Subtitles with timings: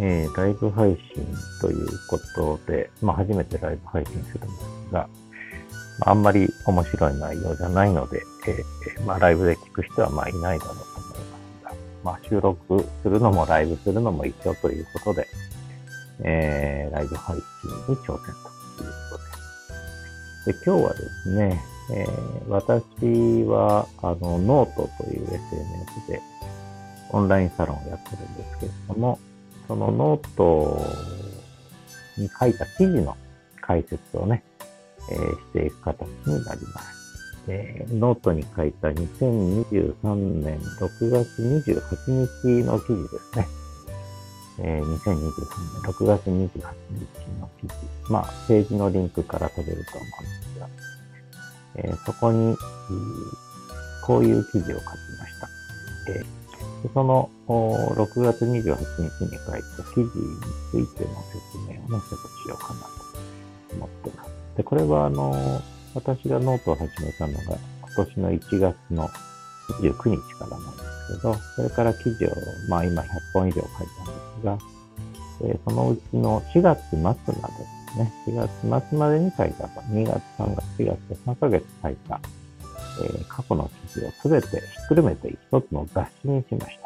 [0.00, 1.26] えー、ライブ配信
[1.60, 4.48] ということで、まあ初めてライブ配信するんで
[4.90, 5.08] すが、
[6.02, 11.74] あんまり面白い内容じゃないので、えー、まあライブで聞く人はまあいないだろうと思いますが、
[12.04, 15.26] まあ収録するのもライブするのも一緒ということで、
[16.24, 18.26] えー、ライブ配信に挑戦
[18.76, 19.18] というこ
[20.44, 20.52] とで。
[20.52, 21.60] で、今日はですね、
[21.90, 26.20] えー、私は、あの、ノートという SNS で
[27.10, 29.18] オンラインサロンをやってるんですけれども、
[29.68, 30.82] そのノート
[32.16, 33.16] に書いた記事の
[33.60, 34.42] 解説をね、
[35.12, 36.98] えー、していく形になります。
[37.48, 43.48] えー、ノートに書いた2023年6月28日の記事ですね。
[44.60, 46.60] えー、2023年6月28日
[47.40, 47.74] の記事。
[48.10, 50.68] まあ、ページのリンクから飛べると思うんですが、
[51.76, 52.56] えー、そこに、
[54.02, 54.82] こういう記事を書き
[55.18, 55.48] ました。
[56.12, 56.37] えー
[56.94, 60.36] その6月28日に書いた記事に
[60.70, 62.88] ついての説明をね、ちょっとしようかなと
[63.74, 64.30] 思ってます。
[64.56, 65.34] で、これはあの、
[65.94, 67.58] 私がノートを始めたのが
[67.96, 69.08] 今年の1月の
[69.80, 72.30] 29日からなんですけど、それから記事を、
[72.68, 74.58] まあ今100本以上書いたんですが、
[75.42, 77.32] え、そのうちの4月末までで
[77.92, 82.20] すね、4月末までに書いた、2月、3月、4月と3ヶ月書いた
[83.02, 86.78] え、過去の記事をすべてひっくるめて一つの雑誌にしまし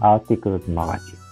[0.00, 0.14] た。
[0.14, 1.24] アーティクルズマガジン。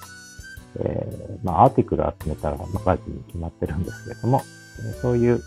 [0.81, 4.43] えー、まあ、アーティクル集めたらマガジンに決まってるんですけれども、
[4.89, 5.43] え、そういう、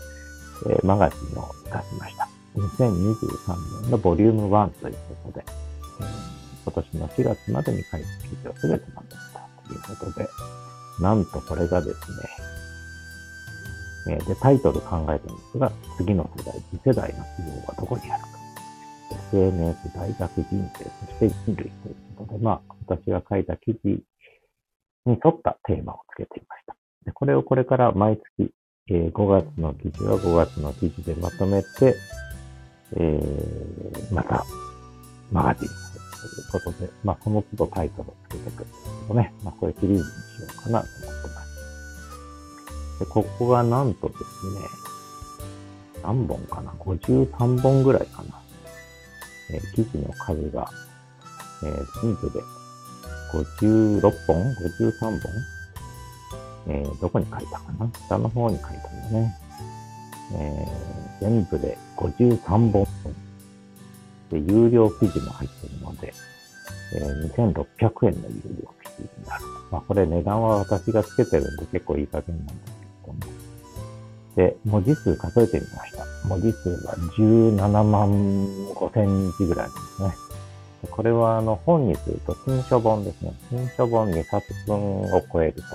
[0.70, 2.28] え、マガジンを出しました。
[2.56, 5.44] 2023年のボリューム1ということで、
[6.00, 6.06] えー、
[6.64, 10.28] 今年の4月までに書いた記事をすべてまとめたということで、
[11.00, 12.10] なんとこれがです
[14.08, 18.35] ね、えー、で、タイトル考えたんですが、次の世代、次世代の企業はどこにあるか。
[19.32, 23.88] SNS、大学人生、そして人類ということで、まあ、私が書いた記事
[25.06, 26.76] に沿ったテーマをつけていました。
[27.04, 28.50] でこれをこれから毎月、
[28.88, 31.94] えー、5月の記事は5月の記事でまとめて、
[32.96, 34.44] えー、また、
[35.32, 38.72] マガジンということで、まあ、その都度タイトルをつけていくんです
[39.08, 40.04] けどね、まあ、これシリーズにし
[40.40, 42.98] ようかなと思ってます。
[43.00, 44.86] で、ここがなんとですね、
[46.02, 48.45] 何本かな ?53 本ぐらいかな。
[49.50, 50.70] えー、記事の数が、
[51.62, 52.40] えー、全部で
[53.32, 55.20] 56本 ?53 本？
[56.68, 57.88] えー、どこに書いたかな？
[58.08, 59.36] 下の方に書いたんだね。
[60.34, 62.86] えー、全部で53本。
[64.30, 66.12] で、有料記事も入ってるので、
[66.94, 69.44] えー、2600円の有料記事になる。
[69.70, 72.56] まあ、これ値段は私がつけてるんで結構いい加減なんです
[73.04, 73.20] けども。
[74.34, 75.95] で、文字数数えてみました。
[76.28, 78.10] 文字数が17万
[78.74, 80.14] 5千字ぐらいですね。
[80.90, 83.32] これはあの本にすると新書本ですね。
[83.50, 85.66] 新書本2冊分を超えるという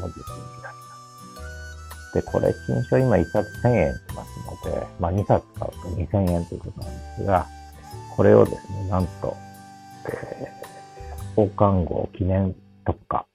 [0.00, 0.94] 文字数になりま
[2.10, 2.14] す。
[2.14, 7.46] で、これ新書今1冊1000円しますので、まあ2冊買うと2000円ということなんですが、
[8.16, 9.36] これをですね、なんと、
[10.08, 12.54] えー、交換号記念
[12.84, 13.26] 特価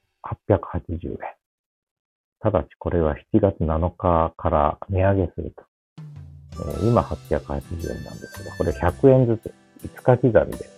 [0.48, 1.18] 880円。
[2.40, 5.64] ただしこれは7月7日から値上げすると。
[6.82, 9.54] え今880円なんですけど、これ100円ずつ、
[9.84, 10.68] 5日刻みで、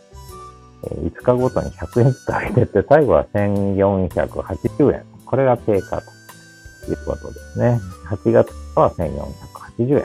[0.85, 5.05] え5日ごとに100円ずつ上げてって、最後は1480円。
[5.25, 7.81] これが定価ということですね。
[8.07, 10.05] 8月は1480円。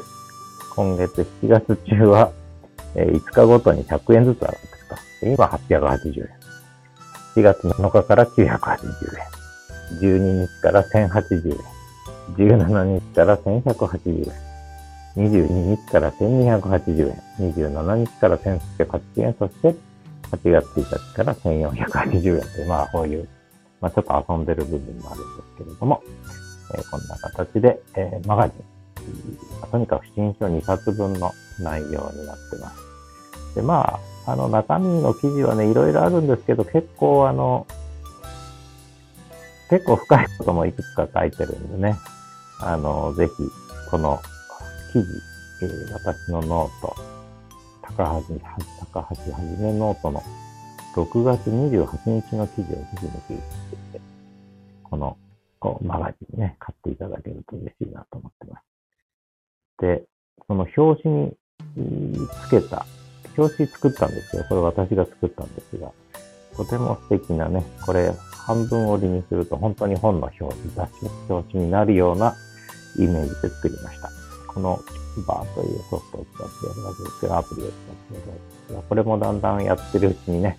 [0.76, 2.32] 今月7月中は、
[2.96, 4.96] え5日ごとに100円ずつ上がっていくと。
[5.28, 6.30] 今880円。
[7.36, 9.42] 7月7日から980円。
[10.00, 11.58] 12日から1080円。
[12.36, 14.51] 17日から1180円。
[15.16, 19.76] 22日から1280円、27日から1880円、そして
[20.32, 23.28] 8月1日から1480円という、まあこういう、
[23.82, 26.04] まあちょっと遊んでる部分もあるんですけれども、
[26.74, 33.56] えー、こんな形で、えー、マガジン、とにかく新書2冊分の内容になってます。
[33.56, 37.68] で、まあ、あの中身の記事はね、いろいろあるんですけど、結構あの、
[39.70, 41.98] 結構深いこともいくつか書いてるんでね、
[42.60, 43.34] あの、ぜひ、
[43.90, 44.22] この
[44.92, 45.06] 記事、
[45.62, 46.96] えー、私のノート、
[47.82, 48.36] 高橋、
[48.94, 50.24] 高橋はじめノートの
[50.96, 53.58] 6月28日の記事をぜひ見ていただ
[53.90, 54.02] いて、
[54.84, 55.18] この
[55.60, 58.64] こうマガジンね、買っていただけると嬉しいなと思ってます。
[59.80, 60.04] で、
[60.48, 61.16] その表紙
[61.78, 62.86] につけた、
[63.38, 64.46] 表紙作ったんですよ。
[64.50, 65.92] これ私が作ったんですが、
[66.58, 68.12] とても素敵なね、これ
[68.46, 72.36] 半分折りにすると本当に本の表紙、雑誌の表紙になるような
[72.98, 74.21] イメージで作りました。
[74.54, 74.80] この
[75.28, 80.58] バーというソフトを使ってやるわけですけど、アプリを使ってやるわけですが、これもだんだんやってるうちにね、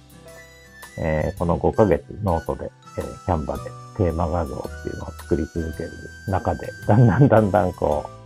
[0.99, 3.63] えー、この5ヶ月ノートで、えー、 Canva で
[3.97, 5.91] テーマ画像っていうのを作り続ける
[6.29, 8.23] 中で、だんだんだんだんこう、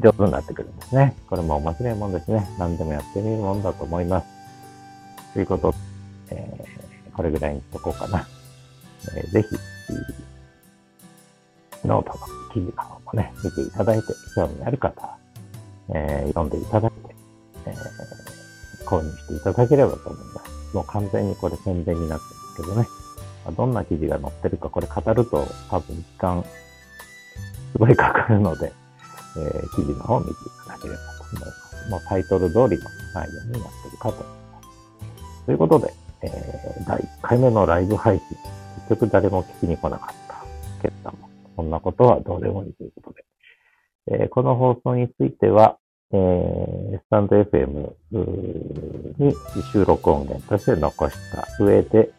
[0.00, 1.16] 上手になってくるんですね。
[1.28, 2.48] これも面白いもんですね。
[2.58, 4.26] 何でもやってみるもんだと思います。
[5.34, 5.76] ということで、
[6.30, 8.26] えー、これぐらいにしとこうかな。
[9.16, 9.48] えー、ぜひ、
[11.84, 15.16] ノートの記事の方もね、見ていただいて、興味ある方は、
[15.94, 17.14] えー、読んでいただいて、
[17.66, 20.74] えー、購入していただければと思います。
[20.74, 22.24] もう完全にこれ宣伝になって
[22.64, 22.88] るんですけどね。
[23.56, 26.44] どんな記事が載ってるか、これ語ると多分時間
[27.72, 28.72] すごいかかるので、
[29.36, 30.34] えー、記事の方を見てい
[30.66, 31.90] ただければと思います。
[31.90, 35.46] もうタイトル通りの内容になってるかと思います。
[35.46, 38.26] ということで、えー、第1回目のライブ配信、
[38.88, 40.34] 結局誰も聞きに来なかった
[40.82, 41.27] けれども、
[41.58, 43.24] そんなことはどうでもいいということで、
[44.22, 45.76] えー、この放送については、
[46.12, 47.94] えー、スタンド FM
[49.18, 49.34] に
[49.72, 52.12] 収録音源として残した上で、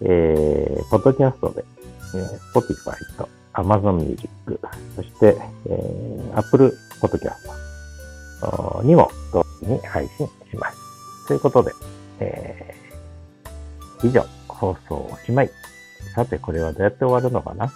[0.00, 1.62] えー、ポッドキャストで、
[2.14, 4.30] えー、Spotify と Amazon Music、
[4.96, 10.78] そして、えー、Apple Podcast にも同時に配信します。
[11.28, 11.70] ということで、
[12.20, 15.50] えー、以上、放送おしまい。
[16.14, 17.70] さて、これはどうやって終わるのかな？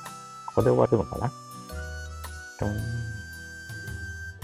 [0.58, 1.30] ここで終わるのかな？